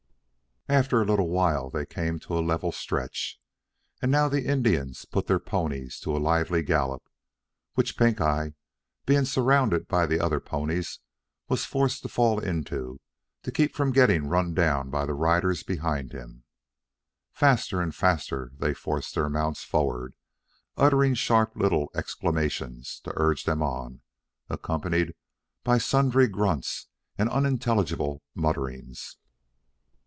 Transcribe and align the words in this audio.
After 0.69 1.01
a 1.01 1.05
little 1.05 1.69
they 1.69 1.85
came 1.85 2.17
to 2.19 2.37
a 2.37 2.39
level 2.39 2.71
stretch, 2.71 3.37
and 4.01 4.09
now 4.09 4.29
the 4.29 4.45
Indians 4.47 5.03
put 5.03 5.27
their 5.27 5.39
ponies 5.39 5.99
to 5.99 6.15
a 6.15 6.19
lively 6.21 6.63
gallop, 6.63 7.09
which 7.73 7.97
Pink 7.97 8.21
eye, 8.21 8.53
being 9.05 9.25
surrounded 9.25 9.89
by 9.89 10.05
the 10.05 10.21
other 10.23 10.39
ponies, 10.39 10.99
was 11.49 11.65
forced 11.65 12.03
to 12.03 12.07
fall 12.07 12.39
into 12.39 13.01
to 13.43 13.51
keep 13.51 13.75
from 13.75 13.91
getting 13.91 14.29
run 14.29 14.53
down 14.53 14.89
by 14.89 15.05
the 15.05 15.13
riders 15.15 15.61
behind 15.61 16.13
him. 16.13 16.45
Faster 17.33 17.81
and 17.81 17.93
faster 17.93 18.53
they 18.57 18.73
forced 18.73 19.13
their 19.13 19.27
mounts 19.27 19.65
forward, 19.65 20.13
uttering 20.77 21.15
sharp 21.15 21.53
little 21.57 21.91
exclamations 21.95 23.01
to 23.03 23.11
urge 23.17 23.43
them 23.43 23.61
on, 23.61 23.99
accompanied 24.47 25.15
by 25.65 25.77
sundry 25.77 26.29
grunts 26.29 26.87
and 27.17 27.29
unintelligible 27.29 28.21
mutterings. 28.33 29.17